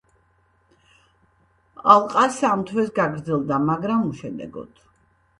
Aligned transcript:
ალყა 1.95 2.23
სამ 2.37 2.63
თვეს 2.69 2.89
გაგრძელდა, 2.95 3.59
მაგრამ 3.67 4.07
უშედეგოდ. 4.13 4.81